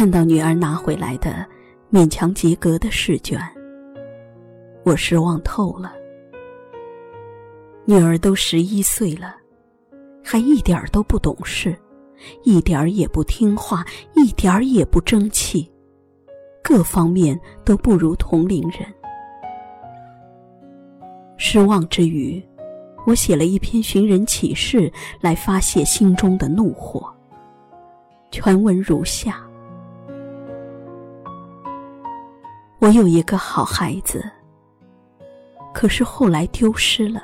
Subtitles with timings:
[0.00, 1.46] 看到女儿拿回来的
[1.92, 3.38] 勉强及格的试卷，
[4.82, 5.92] 我失望透了。
[7.84, 9.36] 女儿都十一岁了，
[10.24, 11.76] 还一点都不懂事，
[12.44, 13.84] 一点也不听话，
[14.14, 15.70] 一点也不争气，
[16.64, 18.90] 各方面都不如同龄人。
[21.36, 22.42] 失望之余，
[23.06, 27.14] 我写了一篇寻人启事来发泄心中的怒火。
[28.30, 29.46] 全文如下：
[32.80, 34.24] 我有一个好孩子，
[35.74, 37.22] 可是后来丢失了，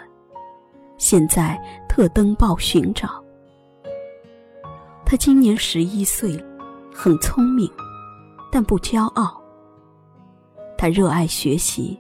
[0.99, 3.09] 现在特登报寻找。
[5.03, 6.39] 他今年十一岁，
[6.95, 7.71] 很聪明，
[8.53, 9.43] 但不骄傲。
[10.77, 11.99] 他热爱学习。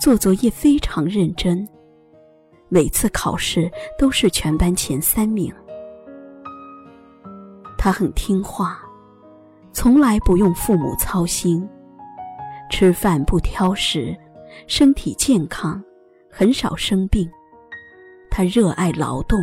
[0.00, 1.68] 做作业非常认真，
[2.68, 5.52] 每次考试都是全班前三名。
[7.76, 8.80] 他很听话，
[9.72, 11.68] 从来不用父母操心，
[12.70, 14.16] 吃饭不挑食，
[14.66, 15.82] 身体健康，
[16.30, 17.28] 很少生病。
[18.30, 19.38] 他热爱劳动，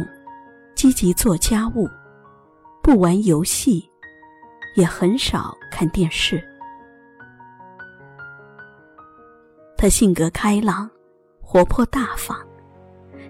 [0.76, 1.90] 积极做家务，
[2.82, 3.90] 不玩游戏，
[4.76, 6.42] 也很少看电视。
[9.78, 10.90] 他性格开朗，
[11.42, 12.38] 活泼大方，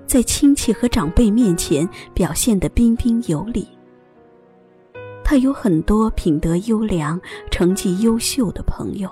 [0.05, 3.67] 在亲戚和长辈面前表现得彬彬有礼。
[5.23, 9.09] 他有很多品德优良、成绩优秀的朋友。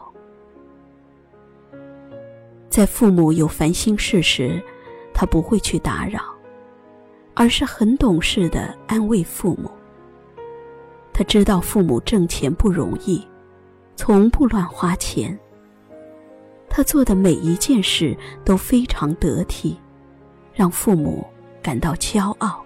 [2.73, 4.59] 在父母有烦心事时，
[5.13, 6.21] 他不会去打扰，
[7.35, 9.69] 而是很懂事的安慰父母。
[11.13, 13.23] 他知道父母挣钱不容易，
[13.95, 15.37] 从不乱花钱。
[16.67, 19.79] 他做的每一件事都非常得体，
[20.51, 21.23] 让父母
[21.61, 22.65] 感到骄傲。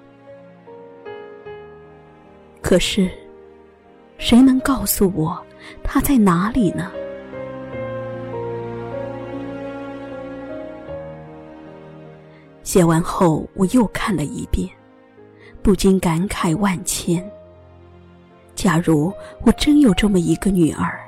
[2.61, 3.11] 可是，
[4.17, 5.37] 谁能告诉我
[5.83, 6.93] 他在哪里呢？
[12.67, 14.69] 写完后，我又看了一遍，
[15.61, 17.25] 不禁感慨万千。
[18.55, 19.09] 假如
[19.45, 20.99] 我真有这么一个女儿，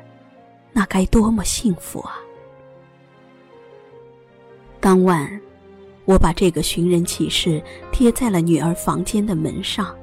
[0.72, 2.16] 那该多么幸福啊！
[4.80, 5.30] 当晚，
[6.06, 7.62] 我把这个寻人启事
[7.92, 9.94] 贴在了女儿房间的门上，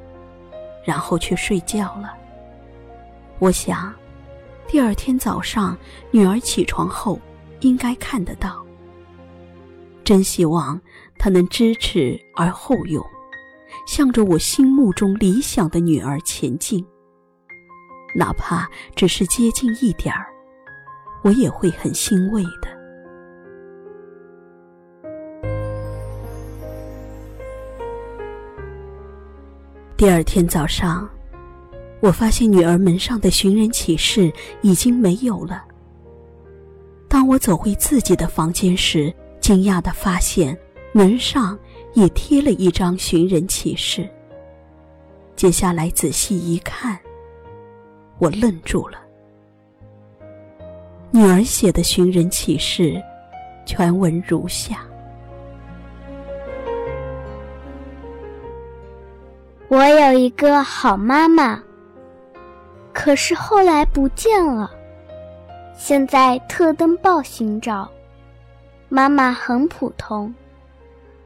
[0.85, 2.13] 然后去睡觉了。
[3.39, 3.95] 我想，
[4.69, 5.75] 第二天早上
[6.11, 7.19] 女儿起床后
[7.61, 8.66] 应该看得到。
[10.07, 10.81] 真希望
[11.19, 13.05] 她能知耻而后勇，
[13.89, 16.87] 向着我心目中理想的女儿前进。
[18.15, 20.29] 哪怕只是接近一点儿，
[21.25, 22.69] 我也会很欣慰的。
[29.97, 31.11] 第二天早上，
[31.99, 35.65] 我发现女儿门上的寻人启事已经没有了。
[37.09, 39.13] 当我走回自己的房间时，
[39.47, 40.59] 惊讶的发现
[40.91, 41.57] 门上
[41.95, 44.05] 也贴了一张寻人启事。
[45.37, 46.99] 接下来仔细一看，
[48.19, 48.99] 我愣住了。
[51.13, 53.01] 女儿写的寻人启事，
[53.65, 54.81] 全文如下。
[59.69, 61.63] 我有一个好妈妈，
[62.93, 64.69] 可是后来不见了。
[65.77, 67.89] 现在特登报寻找。
[68.89, 70.35] 妈妈很普通，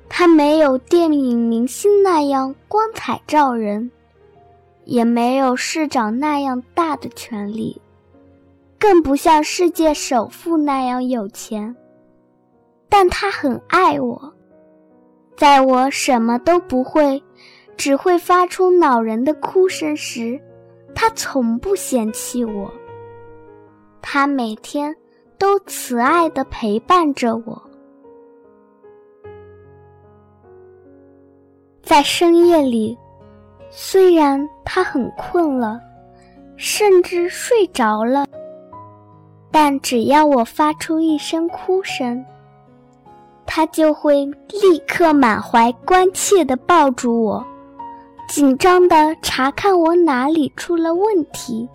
[0.08, 3.90] 她没有电影明星那样光彩照人，
[4.84, 7.80] 也没有市长那样大的权利，
[8.78, 11.76] 更不像世界首富那样有钱。
[12.88, 14.32] 但她很爱我，
[15.36, 17.22] 在我什么都不会。
[17.76, 20.38] 只会发出恼人的哭声时，
[20.94, 22.70] 他从不嫌弃我。
[24.02, 24.94] 他每天
[25.40, 27.62] 都慈爱地陪伴着我。
[31.82, 32.96] 在深夜里，
[33.70, 35.80] 虽然他很困了，
[36.56, 38.26] 甚至睡着了，
[39.50, 42.22] 但只要我发出一声哭声，
[43.46, 47.42] 他就会立刻满怀关切地抱住我。
[48.28, 51.66] 紧张的查看我哪里出了问题，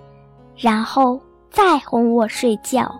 [0.56, 1.20] 然后
[1.50, 2.96] 再哄我睡觉。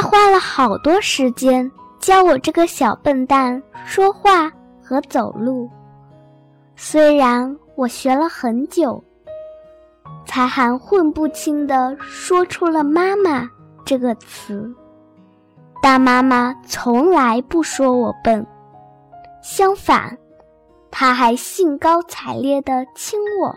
[0.00, 1.68] 他花了好多时间
[1.98, 4.48] 教我这个小笨蛋说话
[4.80, 5.68] 和走路，
[6.76, 9.02] 虽然我学了很久，
[10.24, 13.50] 才含混不清的说出了“妈妈”
[13.84, 14.72] 这个词。
[15.82, 18.46] 但妈妈从来不说我笨，
[19.42, 20.16] 相反，
[20.92, 23.52] 他还兴高采烈地亲我，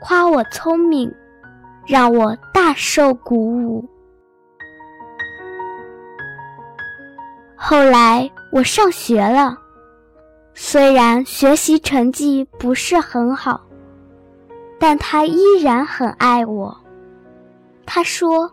[0.00, 1.12] 夸我聪明，
[1.84, 3.84] 让我大受鼓舞。
[7.60, 9.58] 后来我上学了，
[10.54, 13.60] 虽然学习成绩不是很好，
[14.78, 16.74] 但他依然很爱我。
[17.84, 18.48] 他说：“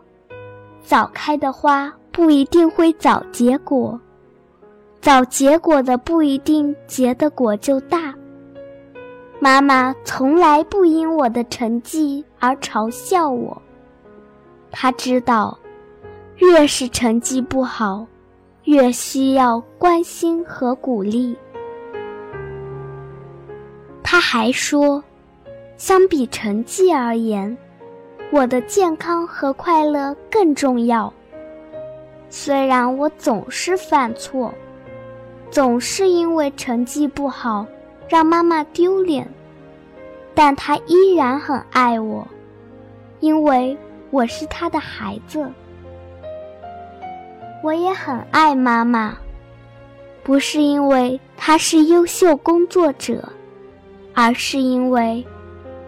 [0.84, 3.98] 早开的花不一定会早结果。”
[5.00, 8.12] 早结果的不一定结的果就大。
[9.38, 13.62] 妈妈从来不因我的成绩而嘲笑我。
[14.72, 15.56] 她知道，
[16.38, 18.04] 越是成绩不好，
[18.66, 21.36] 越需要关心和鼓励。
[24.02, 25.02] 他还说，
[25.76, 27.56] 相比成绩而言，
[28.32, 31.12] 我的健康和快乐更重要。
[32.28, 34.52] 虽然我总是犯错。
[35.48, 37.64] 总是因为成绩不好
[38.08, 39.26] 让妈妈丢脸，
[40.34, 42.26] 但她依然很爱我，
[43.20, 43.78] 因为
[44.10, 45.48] 我是她的孩子。
[47.66, 49.18] 我也很爱妈妈，
[50.22, 53.28] 不是因为她是优秀工作者，
[54.14, 55.26] 而是因为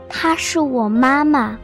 [0.09, 1.57] 她是我妈妈。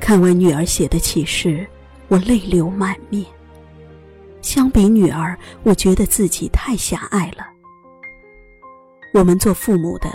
[0.00, 1.64] 看完女儿写的启示，
[2.08, 3.24] 我泪流满面。
[4.42, 7.46] 相比女儿，我觉得自己太狭隘了。
[9.14, 10.10] 我们做父母的，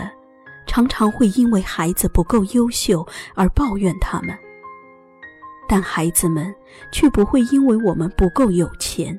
[0.66, 4.36] 常常会因为孩子不够优秀而抱怨他们，
[5.68, 6.54] 但孩子们
[6.92, 9.18] 却不会因为我们不够有钱、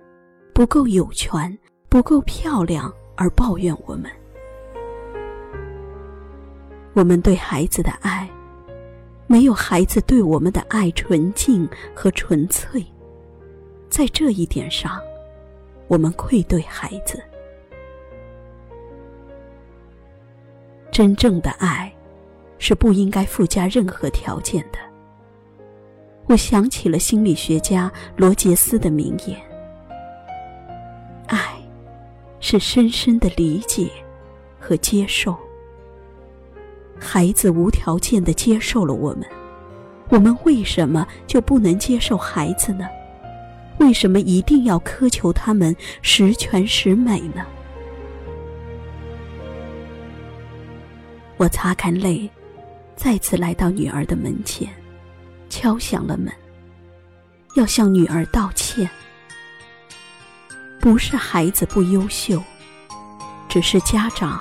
[0.53, 1.57] 不够有权、
[1.89, 4.09] 不够漂亮而抱怨我们。
[6.93, 8.27] 我们对孩子的爱，
[9.27, 12.83] 没有孩子对我们的爱纯净和纯粹。
[13.89, 14.99] 在这一点上，
[15.87, 17.21] 我们愧对孩子。
[20.91, 21.93] 真正的爱，
[22.57, 24.79] 是不应该附加任何条件的。
[26.27, 29.39] 我想起了心理学家罗杰斯的名言
[31.27, 31.55] ：“爱，
[32.41, 33.89] 是深深的理解
[34.59, 35.35] 和接受。”
[36.99, 39.25] 孩子无条件的接受了我们，
[40.09, 42.87] 我们为什么就不能接受孩子呢？
[43.79, 47.45] 为什么一定要苛求他们十全十美呢？
[51.37, 52.29] 我擦干泪，
[52.95, 54.67] 再次来到女儿的门前，
[55.59, 56.31] 敲响了门，
[57.55, 58.87] 要向女儿道歉。
[60.79, 62.39] 不是孩子不优秀，
[63.49, 64.39] 只是家长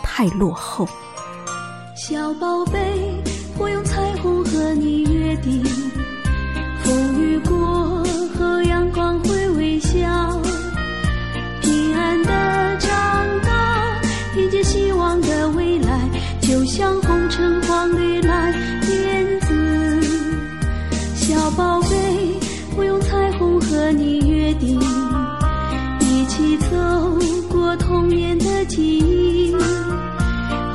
[0.00, 0.88] 太落后。
[1.96, 3.20] 小宝贝，
[3.58, 5.60] 我用彩虹和你约定，
[24.54, 24.78] 定，
[26.00, 26.76] 一起走
[27.48, 29.54] 过童年的记忆，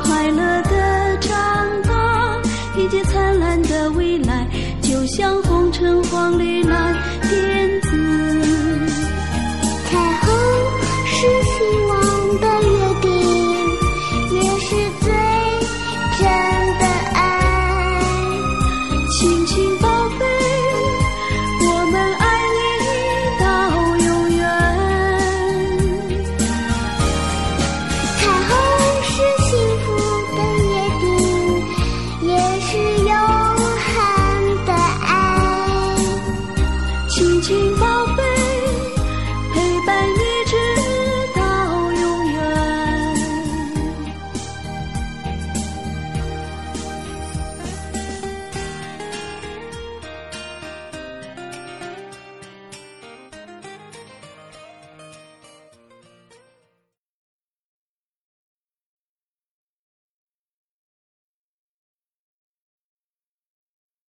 [0.04, 1.38] 快乐的长
[1.84, 2.38] 大，
[2.78, 4.48] 迎接灿烂的未来，
[4.82, 7.90] 就像红橙黄绿蓝靛紫，
[9.86, 10.34] 彩虹
[11.06, 11.79] 是心。